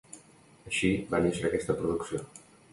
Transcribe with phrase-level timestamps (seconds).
[0.69, 2.27] Així va néixer aquesta producció.